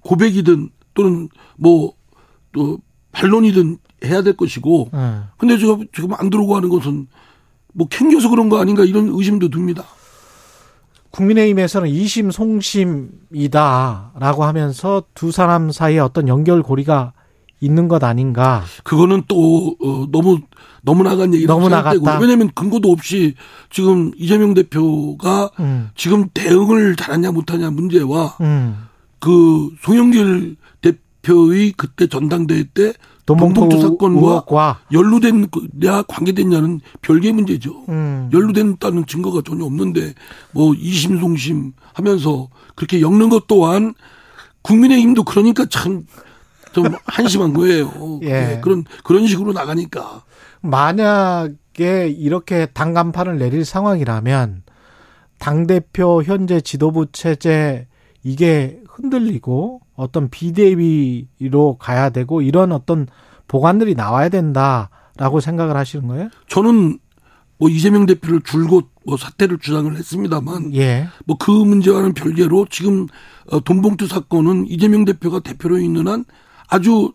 고백이든 0.00 0.70
또는 0.94 1.28
뭐또 1.56 2.78
반론이든 3.12 3.78
해야 4.04 4.22
될 4.22 4.36
것이고 4.36 4.90
예. 4.94 5.20
근데 5.36 5.58
저 5.58 5.78
지금 5.94 6.14
안 6.14 6.30
들어오고 6.30 6.56
하는 6.56 6.68
것은 6.68 7.08
뭐 7.74 7.88
캥겨서 7.88 8.30
그런 8.30 8.48
거 8.48 8.58
아닌가 8.58 8.84
이런 8.84 9.08
의심도 9.08 9.50
듭니다. 9.50 9.84
국민의힘에서는 11.10 11.88
이심 11.88 12.30
송심이다라고 12.30 14.44
하면서 14.44 15.02
두 15.14 15.30
사람 15.30 15.70
사이에 15.70 15.98
어떤 15.98 16.28
연결고리가 16.28 17.12
있는 17.60 17.88
것 17.88 18.02
아닌가. 18.04 18.64
그거는 18.84 19.22
또 19.28 19.76
어, 19.82 20.06
너무 20.10 20.40
너무 20.82 21.02
나간 21.02 21.34
얘기 21.34 21.46
너무 21.46 21.68
나갔다. 21.68 22.18
왜냐하면 22.18 22.50
근거도 22.54 22.90
없이 22.92 23.34
지금 23.70 24.12
이재명 24.16 24.54
대표가 24.54 25.50
음. 25.60 25.90
지금 25.96 26.28
대응을 26.32 26.96
잘하냐 26.96 27.32
못하냐 27.32 27.70
문제와 27.70 28.36
음. 28.40 28.86
그 29.18 29.70
송영길 29.82 30.56
대표의 30.82 31.72
그때 31.76 32.06
전당대회 32.06 32.64
때 32.74 32.92
돈봉투 33.26 33.80
사건과. 33.80 34.44
연루된 34.92 35.48
냐 35.80 36.02
관계됐냐는 36.02 36.80
별개의 37.02 37.32
문제죠. 37.32 37.84
음. 37.88 38.30
연루됐다는 38.32 39.06
증거가 39.06 39.42
전혀 39.44 39.64
없는데 39.64 40.14
뭐 40.52 40.74
이심송심 40.74 41.72
하면서 41.92 42.48
그렇게 42.76 43.00
엮는 43.00 43.28
것 43.28 43.48
또한 43.48 43.94
국민의힘도 44.62 45.24
그러니까 45.24 45.66
참 45.66 46.04
좀 46.76 46.94
한심한 47.06 47.54
거예요. 47.54 48.20
예. 48.24 48.28
예. 48.56 48.60
그런 48.62 48.84
그런 49.02 49.26
식으로 49.26 49.54
나가니까. 49.54 50.24
만약에 50.60 52.08
이렇게 52.08 52.66
당 52.66 52.92
간판을 52.92 53.38
내릴 53.38 53.64
상황이라면 53.64 54.62
당 55.38 55.66
대표 55.66 56.22
현재 56.22 56.60
지도부 56.60 57.06
체제 57.12 57.86
이게 58.22 58.78
흔들리고 58.88 59.80
어떤 59.94 60.28
비대위로 60.28 61.78
가야 61.78 62.10
되고 62.10 62.42
이런 62.42 62.72
어떤 62.72 63.06
보관들이 63.48 63.94
나와야 63.94 64.28
된다라고 64.28 65.40
생각을 65.40 65.76
하시는 65.76 66.06
거예요? 66.08 66.28
저는 66.48 66.98
뭐 67.58 67.70
이재명 67.70 68.04
대표를 68.04 68.42
줄곧 68.42 68.90
뭐 69.06 69.16
사퇴를 69.16 69.58
주장을 69.58 69.94
했습니다만 69.96 70.74
예. 70.74 71.08
뭐 71.24 71.38
그 71.38 71.50
문제와는 71.50 72.12
별개로 72.12 72.66
지금 72.68 73.06
어, 73.50 73.60
돈봉투 73.60 74.08
사건은 74.08 74.66
이재명 74.68 75.06
대표가 75.06 75.40
대표로 75.40 75.78
있는 75.78 76.08
한 76.08 76.24
아주 76.68 77.12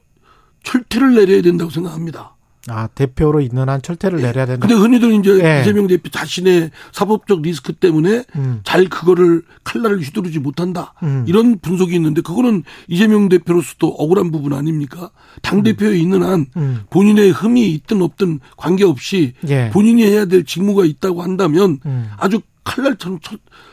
철퇴를 0.63 1.15
내려야 1.15 1.41
된다고 1.41 1.71
생각합니다. 1.71 2.35
아, 2.67 2.87
대표로 2.87 3.41
있는 3.41 3.69
한 3.69 3.81
철퇴를 3.81 4.19
예. 4.19 4.23
내려야 4.23 4.45
된다. 4.45 4.67
근데 4.67 4.79
흔히들 4.79 5.13
이제 5.13 5.43
예. 5.43 5.61
이재명 5.61 5.87
대표 5.87 6.09
자신의 6.09 6.69
사법적 6.91 7.41
리스크 7.41 7.73
때문에 7.73 8.23
음. 8.35 8.61
잘 8.63 8.87
그거를 8.87 9.41
칼날을 9.63 9.99
휘두르지 10.01 10.39
못한다. 10.39 10.93
음. 11.01 11.25
이런 11.27 11.57
분석이 11.57 11.95
있는데 11.95 12.21
그거는 12.21 12.63
이재명 12.87 13.29
대표로서도 13.29 13.87
억울한 13.87 14.31
부분 14.31 14.53
아닙니까? 14.53 15.09
당대표에 15.41 15.89
음. 15.89 15.95
있는 15.95 16.23
한 16.23 16.45
음. 16.55 16.83
본인의 16.91 17.31
흠이 17.31 17.71
있든 17.73 18.01
없든 18.01 18.39
관계없이 18.57 19.33
예. 19.47 19.71
본인이 19.71 20.03
해야 20.05 20.25
될 20.25 20.45
직무가 20.45 20.85
있다고 20.85 21.23
한다면 21.23 21.79
음. 21.87 22.11
아주 22.17 22.41
칼날처럼 22.63 23.19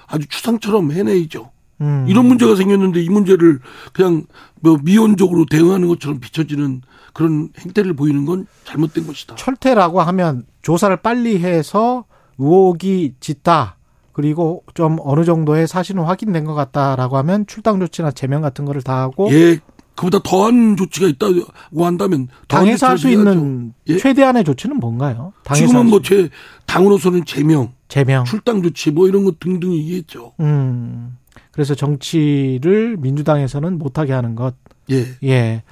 아주 0.06 0.26
추상처럼 0.28 0.92
해내야죠. 0.92 1.50
음. 1.80 2.06
이런 2.08 2.26
문제가 2.26 2.56
생겼는데 2.56 3.02
이 3.02 3.08
문제를 3.08 3.60
그냥 3.92 4.24
뭐 4.60 4.78
미온적으로 4.82 5.46
대응하는 5.50 5.88
것처럼 5.88 6.20
비춰지는 6.20 6.82
그런 7.12 7.48
행태를 7.58 7.94
보이는 7.94 8.24
건 8.24 8.46
잘못된 8.64 9.06
것이다. 9.06 9.34
철퇴라고 9.36 10.00
하면 10.02 10.44
조사를 10.62 10.94
빨리 10.98 11.38
해서 11.38 12.04
의혹이 12.38 13.14
짙다. 13.20 13.76
그리고 14.12 14.64
좀 14.74 14.98
어느 15.02 15.24
정도의 15.24 15.68
사실은 15.68 16.02
확인된 16.02 16.44
것 16.44 16.54
같다라고 16.54 17.16
하면 17.18 17.46
출당 17.46 17.78
조치나 17.78 18.10
제명 18.10 18.42
같은 18.42 18.64
거를 18.64 18.82
다 18.82 19.00
하고 19.00 19.28
예. 19.32 19.58
그보다 19.94 20.20
더한 20.22 20.76
조치가 20.76 21.08
있다고 21.08 21.84
한다면 21.84 22.28
당에서 22.46 22.86
할 22.88 22.98
수 22.98 23.08
있는 23.10 23.72
예? 23.88 23.96
최대한의 23.96 24.44
조치는 24.44 24.76
뭔가요? 24.78 25.32
지금은 25.54 25.86
뭐 25.90 26.00
제 26.02 26.28
당으로서는 26.66 27.24
제명, 27.24 27.72
제명, 27.88 28.24
출당 28.24 28.62
조치 28.62 28.90
뭐 28.92 29.08
이런 29.08 29.24
것 29.24 29.40
등등이 29.40 29.76
있겠죠. 29.78 30.34
음. 30.40 31.16
그래서 31.52 31.74
정치를 31.74 32.96
민주당에서는 32.98 33.78
못하게 33.78 34.12
하는 34.12 34.34
것. 34.34 34.54
예. 34.90 35.04
예. 35.24 35.62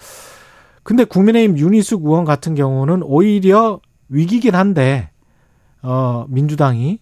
근데 0.82 1.04
국민의힘 1.04 1.58
윤희숙 1.58 2.04
의원 2.04 2.24
같은 2.24 2.54
경우는 2.54 3.02
오히려 3.02 3.80
위기긴 4.08 4.54
한데, 4.54 5.10
어, 5.82 6.26
민주당이 6.28 6.98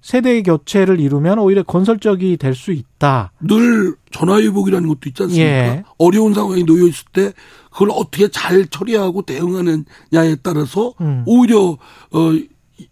세대 0.00 0.42
교체를 0.42 0.98
이루면 0.98 1.38
오히려 1.38 1.62
건설적이 1.62 2.36
될 2.36 2.54
수 2.56 2.72
있다. 2.72 3.30
늘 3.40 3.94
전화위복이라는 4.10 4.88
것도 4.88 5.00
있지 5.06 5.22
않습니까? 5.22 5.46
예. 5.48 5.84
어려운 5.98 6.34
상황에 6.34 6.64
놓여 6.64 6.86
있을 6.88 7.04
때 7.12 7.32
그걸 7.70 7.90
어떻게 7.92 8.26
잘 8.28 8.66
처리하고 8.66 9.22
대응하느냐에 9.22 10.36
따라서 10.42 10.92
음. 11.00 11.22
오히려 11.26 11.78
어 12.10 12.32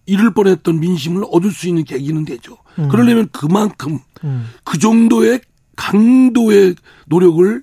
잃을 0.06 0.34
뻔했던 0.34 0.80
민심을 0.80 1.24
얻을 1.30 1.50
수 1.50 1.68
있는 1.68 1.84
계기는 1.84 2.24
되죠. 2.24 2.56
음. 2.78 2.88
그러려면 2.88 3.28
그만큼 3.32 3.98
음. 4.24 4.48
그 4.64 4.78
정도의 4.78 5.40
강도의 5.76 6.74
노력을 7.06 7.62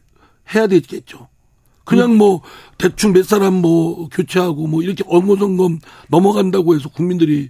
해야 0.54 0.68
되겠죠. 0.68 1.28
그냥 1.84 2.12
음. 2.12 2.18
뭐 2.18 2.42
대충 2.78 3.14
몇 3.14 3.26
사람 3.26 3.56
뭐 3.56 4.10
교체하고 4.10 4.68
뭐 4.68 4.82
이렇게 4.82 5.04
엉거성검 5.08 5.80
넘어간다고 6.10 6.76
해서 6.76 6.90
국민들이 6.90 7.50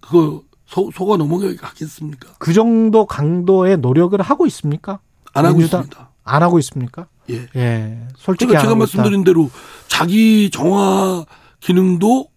그거 0.00 0.42
소, 0.66 0.90
속아 0.92 1.16
넘어가겠습니까? 1.16 2.34
그 2.38 2.52
정도 2.52 3.06
강도의 3.06 3.78
노력을 3.78 4.20
하고 4.20 4.46
있습니까? 4.46 5.00
안 5.32 5.46
하고 5.46 5.60
있습니다. 5.60 6.10
안 6.24 6.42
하고 6.42 6.58
있습니까? 6.58 7.06
예. 7.30 7.46
예. 7.56 8.06
솔직히 8.16 8.50
제가, 8.50 8.62
제가 8.62 8.74
말씀드린. 8.74 9.24
대로 9.24 9.50
자기 9.86 10.50
정화 10.50 11.24
기능도 11.60 12.28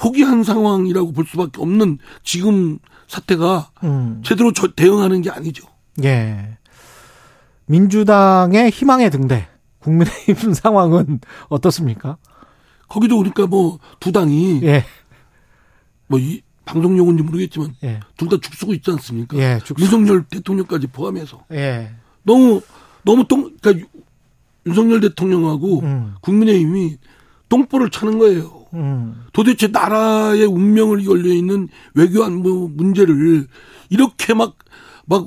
포기한 0.00 0.42
상황이라고 0.42 1.12
볼 1.12 1.26
수밖에 1.26 1.60
없는 1.60 1.98
지금 2.24 2.78
사태가 3.06 3.70
음. 3.84 4.22
제대로 4.24 4.50
저, 4.50 4.68
대응하는 4.68 5.20
게 5.20 5.28
아니죠. 5.28 5.66
예. 6.02 6.56
민주당의 7.66 8.70
희망의 8.70 9.10
등대, 9.10 9.46
국민의힘 9.80 10.54
상황은 10.56 11.20
어떻습니까? 11.50 12.16
거기도 12.88 13.18
그러니까 13.18 13.46
뭐 13.46 13.78
두 14.00 14.10
당이 14.10 14.60
예. 14.62 14.84
뭐이 16.06 16.40
방송용인지 16.64 17.22
모르겠지만 17.22 17.74
예. 17.84 18.00
둘다 18.16 18.38
죽쓰고 18.40 18.72
있지 18.72 18.90
않습니까? 18.92 19.36
예, 19.36 19.60
윤석열 19.78 20.24
대통령까지 20.24 20.86
포함해서 20.86 21.44
예. 21.52 21.92
너무 22.22 22.62
너무 23.04 23.28
똥 23.28 23.54
그러니까 23.60 23.86
윤석열 24.66 25.00
대통령하고 25.00 25.80
음. 25.80 26.14
국민의힘이 26.22 26.96
똥볼을 27.50 27.90
차는 27.90 28.18
거예요. 28.18 28.64
음. 28.72 29.24
도대체 29.34 29.66
나라의 29.66 30.46
운명을 30.46 31.04
걸려 31.04 31.30
있는 31.34 31.68
외교 31.94 32.24
안보 32.24 32.68
문제를 32.68 33.46
이렇게 33.90 34.32
막 34.32 34.54
막 35.10 35.26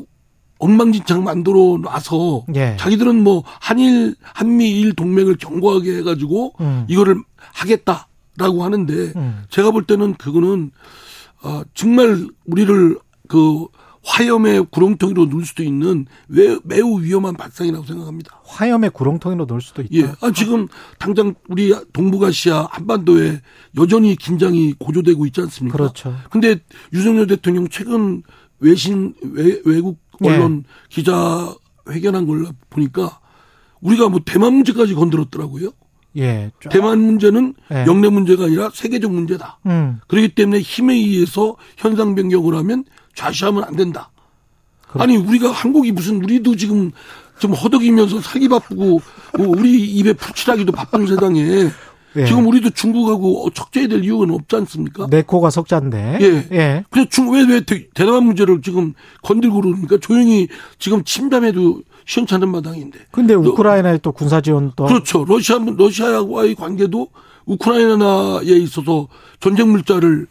엉망진창 0.59 1.25
만들어 1.25 1.77
놔서 1.81 2.45
예. 2.55 2.77
자기들은 2.79 3.21
뭐 3.21 3.43
한일 3.45 4.15
한미일 4.21 4.93
동맹을 4.93 5.35
견고하게 5.35 5.97
해가지고 5.97 6.53
음. 6.61 6.85
이거를 6.87 7.21
하겠다라고 7.35 8.63
하는데 8.63 8.93
음. 9.17 9.43
제가 9.49 9.71
볼 9.71 9.83
때는 9.83 10.13
그거는 10.13 10.71
어, 11.43 11.63
정말 11.73 12.29
우리를 12.45 12.97
그 13.27 13.67
화염의 14.03 14.67
구렁텅이로 14.69 15.25
넣을 15.25 15.45
수도 15.45 15.63
있는 15.63 16.05
매, 16.27 16.57
매우 16.63 17.01
위험한 17.01 17.35
발상이라고 17.35 17.85
생각합니다. 17.85 18.41
화염의 18.43 18.89
구렁텅이로 18.91 19.45
넣을 19.45 19.61
수도 19.61 19.81
있다. 19.81 19.93
예. 19.93 20.11
아, 20.21 20.31
지금 20.31 20.67
당장 20.99 21.33
우리 21.47 21.73
동북아시아 21.93 22.67
한반도에 22.69 23.39
여전히 23.77 24.15
긴장이 24.15 24.75
고조되고 24.77 25.25
있지 25.27 25.41
않습니까? 25.41 25.77
그렇죠. 25.77 26.15
근데 26.29 26.57
유석열 26.91 27.27
대통령 27.27 27.67
최근 27.69 28.23
외신 28.59 29.13
외, 29.21 29.61
외국 29.65 29.99
언론 30.21 30.63
예. 30.65 30.87
기자 30.89 31.53
회견한 31.89 32.27
걸 32.27 32.45
보니까 32.69 33.19
우리가 33.81 34.09
뭐 34.09 34.19
대만 34.25 34.53
문제까지 34.53 34.95
건드렸더라고요. 34.95 35.71
예. 36.17 36.51
대만 36.69 36.99
문제는 36.99 37.55
예. 37.71 37.85
영내 37.87 38.09
문제가 38.09 38.45
아니라 38.45 38.69
세계적 38.73 39.11
문제다. 39.11 39.59
음. 39.65 39.99
그렇기 40.07 40.35
때문에 40.35 40.59
힘에 40.59 40.93
의해서 40.93 41.55
현상 41.77 42.15
변경을 42.15 42.55
하면 42.55 42.85
좌시하면 43.15 43.63
안 43.63 43.75
된다. 43.75 44.09
그렇... 44.87 45.03
아니 45.03 45.17
우리가 45.17 45.51
한국이 45.51 45.91
무슨 45.91 46.23
우리도 46.23 46.55
지금 46.55 46.91
좀 47.39 47.53
허덕이면서 47.53 48.21
살기 48.21 48.47
바쁘고 48.47 49.01
뭐 49.37 49.47
우리 49.47 49.83
입에 49.83 50.13
풀칠하기도 50.13 50.71
바쁜 50.71 51.07
세상에 51.07 51.69
예. 52.15 52.25
지금 52.25 52.47
우리도 52.47 52.69
중국하고 52.71 53.49
척제해야 53.53 53.87
될 53.87 54.03
이유는 54.03 54.35
없지 54.35 54.55
않습니까? 54.55 55.07
내 55.09 55.23
코가 55.23 55.49
석자인데. 55.49 56.19
예. 56.21 56.47
예. 56.51 56.85
그래서 56.89 57.09
중, 57.09 57.33
왜, 57.33 57.43
왜 57.43 57.61
대남한 57.93 58.25
문제를 58.25 58.61
지금 58.61 58.93
건들고 59.23 59.61
그러니까 59.61 59.97
조용히 59.97 60.47
지금 60.77 61.03
침담해도 61.03 61.81
시원찮은 62.05 62.49
마당인데. 62.49 62.99
근데 63.11 63.33
우크라이나에 63.33 63.97
또 63.99 64.11
군사 64.11 64.41
지원 64.41 64.71
또. 64.75 64.85
그렇죠. 64.85 65.25
러시아, 65.25 65.57
러시아와의 65.57 66.55
관계도 66.55 67.07
우크라이나에 67.45 68.57
있어서 68.57 69.07
전쟁 69.39 69.71
물자를 69.71 70.27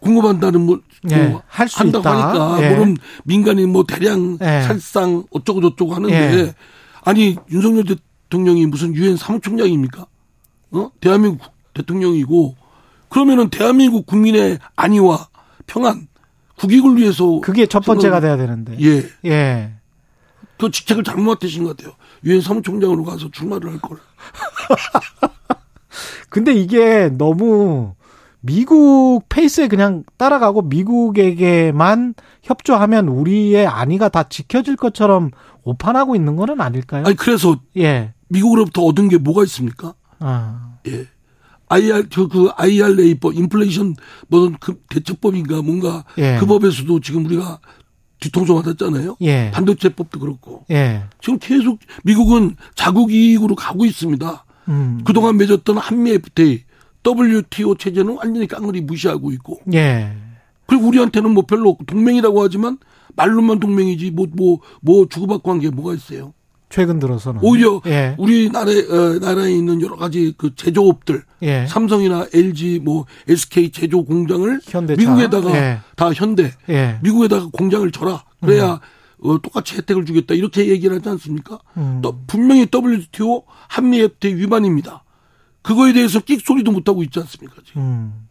궁금한다는 0.00 0.66
뭐, 0.66 0.76
예, 0.76 0.80
뭐 1.02 1.42
할수 1.46 1.80
한다고 1.80 2.00
있다. 2.00 2.10
하니까 2.10 2.62
예. 2.62 2.70
물론 2.70 2.96
민간인 3.24 3.70
뭐 3.70 3.84
대량 3.84 4.38
예. 4.40 4.62
살상 4.62 5.24
어쩌고 5.30 5.60
저쩌고 5.62 5.94
하는데 5.94 6.14
예. 6.14 6.54
아니 7.02 7.36
윤석열 7.50 7.84
대통령이 7.84 8.66
무슨 8.66 8.94
유엔 8.94 9.16
사무총장입니까? 9.16 10.06
어? 10.72 10.90
대한민국 11.00 11.52
대통령이고 11.74 12.56
그러면은 13.08 13.50
대한민국 13.50 14.06
국민의 14.06 14.58
안위와 14.76 15.28
평안 15.66 16.08
국익을 16.56 16.96
위해서 16.98 17.40
그게 17.40 17.66
첫 17.66 17.80
번째가 17.80 18.20
돼야 18.20 18.36
되는데. 18.36 18.76
예. 18.80 19.08
예. 19.24 19.72
그 20.58 20.70
직책을 20.70 21.04
잘못 21.04 21.22
맡으신 21.22 21.64
것 21.64 21.76
같아요. 21.76 21.94
유엔 22.24 22.42
사무총장으로 22.42 23.02
가서 23.04 23.30
출마를 23.30 23.70
할 23.70 23.80
걸. 23.80 23.98
근데 26.28 26.52
이게 26.52 27.08
너무 27.08 27.94
미국 28.40 29.22
페이스에 29.28 29.68
그냥 29.68 30.04
따라가고 30.16 30.62
미국에게만 30.62 32.14
협조하면 32.42 33.08
우리의 33.08 33.66
안위가 33.66 34.08
다 34.08 34.28
지켜질 34.28 34.76
것처럼 34.76 35.30
오판하고 35.62 36.16
있는 36.16 36.36
거는 36.36 36.60
아닐까요? 36.60 37.04
아니 37.06 37.16
그래서 37.16 37.60
예. 37.76 38.14
미국으로부터 38.28 38.82
얻은 38.82 39.08
게 39.08 39.18
뭐가 39.18 39.42
있습니까? 39.44 39.94
아. 40.18 40.78
예. 40.88 41.06
IR 41.68 42.08
저그 42.08 42.50
IRA법 42.56 43.34
인플레이션 43.34 43.94
뭐든 44.28 44.56
그 44.58 44.82
대처법인가 44.88 45.62
뭔가 45.62 46.04
예. 46.18 46.36
그 46.40 46.46
법에서도 46.46 47.00
지금 47.00 47.26
우리가 47.26 47.60
뒤통수 48.18 48.54
맞았잖아요. 48.54 49.16
예. 49.20 49.50
반도체법도 49.52 50.18
그렇고. 50.18 50.64
예. 50.70 51.04
지금 51.20 51.38
계속 51.38 51.78
미국은 52.04 52.56
자국 52.74 53.12
이익으로 53.12 53.54
가고 53.54 53.84
있습니다. 53.84 54.44
음. 54.68 55.00
그동안 55.04 55.36
맺었던 55.36 55.78
한미 55.78 56.12
FTA 56.12 56.64
WTO 57.06 57.74
체제는 57.76 58.16
완전히 58.16 58.46
깡그리 58.46 58.80
무시하고 58.82 59.30
있고. 59.32 59.60
예. 59.74 60.12
그리고 60.66 60.86
우리한테는 60.88 61.30
뭐 61.32 61.44
별로 61.46 61.76
동맹이라고 61.86 62.42
하지만 62.42 62.78
말로만 63.16 63.58
동맹이지 63.60 64.10
뭐 64.12 64.26
뭐뭐 64.32 64.58
뭐, 64.80 64.96
뭐 64.98 65.06
주고받고 65.08 65.50
한 65.50 65.58
게 65.60 65.70
뭐가 65.70 65.94
있어요. 65.94 66.32
최근 66.68 67.00
들어서는 67.00 67.40
오히려 67.42 67.82
예. 67.86 68.14
우리나라에 68.16 68.78
어, 68.88 69.18
나라에 69.20 69.50
있는 69.50 69.82
여러 69.82 69.96
가지 69.96 70.32
그 70.36 70.54
제조업들 70.54 71.24
예. 71.42 71.66
삼성이나 71.66 72.26
LG 72.32 72.78
뭐 72.84 73.06
SK 73.26 73.72
제조 73.72 74.04
공장을 74.04 74.60
현대차. 74.62 75.00
미국에다가 75.00 75.56
예. 75.56 75.78
다 75.96 76.12
현대 76.12 76.52
예. 76.68 76.98
미국에다가 77.02 77.48
공장을 77.52 77.90
줘라 77.90 78.22
그래야 78.40 78.74
음. 78.74 79.30
어, 79.30 79.38
똑같이 79.42 79.76
혜택을 79.76 80.04
주겠다 80.04 80.34
이렇게 80.34 80.68
얘기를 80.68 80.94
하지 80.96 81.08
않습니까? 81.08 81.58
음. 81.76 81.98
또 82.02 82.20
분명히 82.28 82.68
WTO 82.72 83.42
한미 83.68 83.98
FTA 84.00 84.36
위반입니다. 84.36 85.02
그거에 85.70 85.92
대해서 85.92 86.18
끽 86.18 86.40
소리도 86.40 86.72
못 86.72 86.88
하고 86.88 87.04
있지 87.04 87.20
않습니까? 87.20 87.62
지금. 87.64 87.80
음. 87.80 88.28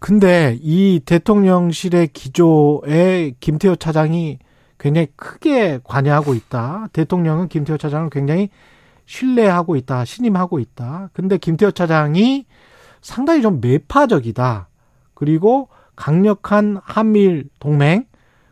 근데 0.00 0.58
이 0.60 1.00
대통령실의 1.04 2.08
기조에 2.08 3.34
김태호 3.38 3.76
차장이 3.76 4.40
굉장히 4.76 5.06
크게 5.14 5.78
관여하고 5.84 6.34
있다. 6.34 6.88
대통령은 6.92 7.46
김태호 7.46 7.78
차장을 7.78 8.10
굉장히 8.10 8.50
신뢰하고 9.04 9.76
있다. 9.76 10.04
신임하고 10.04 10.58
있다. 10.58 11.10
근데 11.12 11.38
김태호 11.38 11.70
차장이 11.70 12.46
상당히 13.00 13.42
좀 13.42 13.60
매파적이다. 13.60 14.68
그리고 15.14 15.68
강력한 15.94 16.80
한미일 16.82 17.48
동맹 17.60 18.06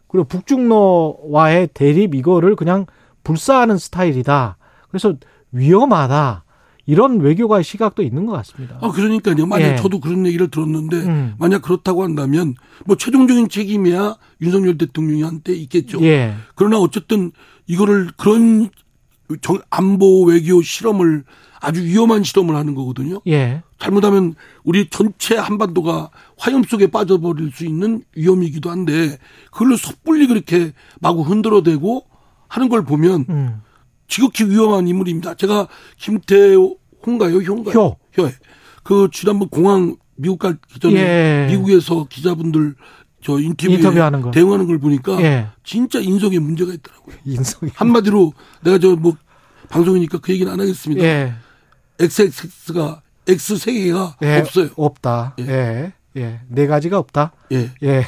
그리고 0.06 0.28
북중로와의 0.28 1.70
대립 1.74 2.14
이거를 2.14 2.54
그냥 2.54 2.86
불사하는 3.24 3.76
스타일이다. 3.76 4.56
그래서 4.88 5.14
위험하다. 5.50 6.43
이런 6.86 7.20
외교가의 7.20 7.64
시각도 7.64 8.02
있는 8.02 8.26
것 8.26 8.32
같습니다. 8.32 8.78
아, 8.80 8.90
그러니까요. 8.90 9.46
만약 9.46 9.72
예. 9.72 9.76
저도 9.76 10.00
그런 10.00 10.26
얘기를 10.26 10.48
들었는데 10.50 10.96
음. 10.96 11.34
만약 11.38 11.62
그렇다고 11.62 12.02
한다면 12.02 12.54
뭐 12.84 12.96
최종적인 12.96 13.48
책임이야 13.48 14.16
윤석열 14.42 14.76
대통령한테 14.76 15.54
있겠죠. 15.54 16.02
예. 16.02 16.34
그러나 16.54 16.78
어쨌든 16.78 17.32
이거를 17.66 18.10
그런 18.16 18.68
안보 19.70 20.24
외교 20.24 20.60
실험을 20.60 21.24
아주 21.60 21.82
위험한 21.82 22.22
실험을 22.22 22.54
하는 22.54 22.74
거거든요. 22.74 23.20
예. 23.26 23.62
잘못하면 23.78 24.34
우리 24.62 24.88
전체 24.90 25.36
한반도가 25.36 26.10
화염 26.36 26.64
속에 26.64 26.88
빠져버릴 26.88 27.52
수 27.52 27.64
있는 27.64 28.02
위험이기도 28.14 28.70
한데 28.70 29.18
그걸로 29.50 29.76
섣불리 29.76 30.26
그렇게 30.26 30.72
마구 31.00 31.22
흔들어대고 31.22 32.04
하는 32.48 32.68
걸 32.68 32.84
보면 32.84 33.24
음. 33.30 33.62
지극히 34.14 34.44
위험한 34.48 34.86
인물입니다. 34.86 35.34
제가 35.34 35.66
김태호인가요? 35.98 37.38
효인가요? 37.38 37.74
효. 37.74 37.96
효. 38.22 38.30
그 38.84 39.08
지난번 39.12 39.48
공항 39.48 39.96
미국 40.14 40.38
가기 40.38 40.78
전에 40.80 40.94
예. 40.94 41.46
미국에서 41.50 42.06
기자분들 42.08 42.76
저 43.24 43.40
인터뷰에 43.40 43.74
인터뷰하는 43.74 44.20
거. 44.20 44.30
대응하는 44.30 44.68
걸 44.68 44.78
보니까 44.78 45.20
예. 45.20 45.48
진짜 45.64 45.98
인성에 45.98 46.38
문제가 46.38 46.72
있더라고요. 46.72 47.16
인성이 47.24 47.72
한마디로 47.74 48.32
내가 48.62 48.78
저 48.78 48.94
뭐 48.94 49.16
방송이니까 49.68 50.18
그 50.18 50.32
얘기는 50.32 50.52
안 50.52 50.60
하겠습니다. 50.60 51.02
예. 51.04 51.32
XX가 51.98 53.02
X 53.26 53.56
세 53.56 53.72
개가 53.72 54.16
예. 54.22 54.36
없어요. 54.38 54.68
없다. 54.76 55.34
예. 55.40 55.44
예. 55.48 55.92
예. 56.16 56.40
네 56.46 56.68
가지가 56.68 56.98
없다. 57.00 57.32
예. 57.50 57.72
예. 57.82 58.04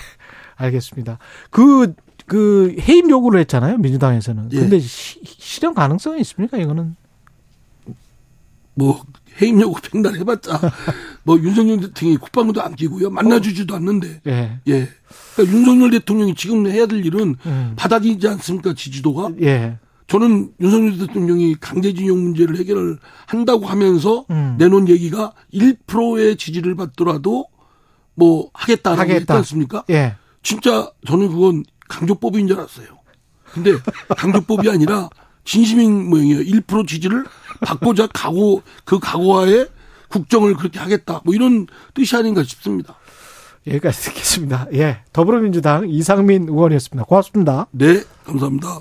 알겠습니다. 0.55 1.19
그 1.51 1.95
그 2.27 2.75
해임 2.81 3.09
요구를 3.09 3.41
했잖아요 3.41 3.79
민주당에서는. 3.79 4.51
예. 4.53 4.61
근데 4.61 4.81
시, 4.81 5.21
실현 5.25 5.75
가능성이 5.75 6.21
있습니까 6.21 6.59
이거는? 6.59 6.97
뭐 8.75 9.03
해임 9.41 9.61
요구 9.61 9.81
백날 9.81 10.15
해봤자 10.17 10.61
뭐 11.25 11.39
윤석열 11.39 11.81
대통령이 11.81 12.19
국방부도 12.19 12.62
안 12.62 12.75
끼고요. 12.75 13.11
만나주지도 13.11 13.75
어. 13.75 13.77
않는데. 13.79 14.21
예. 14.27 14.61
예. 14.69 14.89
그러니까 15.35 15.57
윤석열 15.57 15.91
대통령이 15.91 16.35
지금 16.35 16.67
해야 16.67 16.87
될 16.87 17.05
일은 17.05 17.37
음. 17.47 17.73
바닥이지 17.77 18.27
않습니까? 18.29 18.75
지지도가. 18.75 19.31
예. 19.43 19.79
저는 20.09 20.53
윤석열 20.61 20.99
대통령이 20.99 21.57
강제징용 21.57 22.23
문제를 22.23 22.59
해결을 22.59 22.99
한다고 23.27 23.67
하면서 23.67 24.25
음. 24.31 24.55
내놓은 24.59 24.89
얘기가 24.89 25.33
1%의 25.53 26.37
지지를 26.37 26.77
받더라도 26.77 27.47
뭐 28.15 28.51
하겠다라고 28.55 29.01
하겠다. 29.01 29.19
했지 29.19 29.33
않습니까? 29.33 29.85
예. 29.91 30.15
진짜 30.43 30.91
저는 31.07 31.29
그건 31.29 31.65
강조법인 31.88 32.49
줄 32.49 32.59
알았어요. 32.59 32.87
근데 33.53 33.72
강조법이 34.16 34.68
아니라 34.68 35.09
진심인 35.44 36.11
모양이에요. 36.11 36.40
1% 36.40 36.87
지지를 36.87 37.25
받고자 37.61 38.09
각오 38.12 38.62
그 38.85 38.99
각오하에 38.99 39.66
국정을 40.09 40.55
그렇게 40.55 40.79
하겠다. 40.79 41.20
뭐 41.25 41.35
이런 41.35 41.66
뜻이 41.94 42.16
아닌가 42.16 42.42
싶습니다. 42.42 42.96
여기까지 43.66 44.01
듣겠습니다. 44.03 44.66
예. 44.75 45.03
더불어민주당 45.12 45.88
이상민 45.88 46.49
의원이었습니다. 46.49 47.05
고맙습니다. 47.05 47.66
네, 47.72 48.03
감사합니다. 48.25 48.81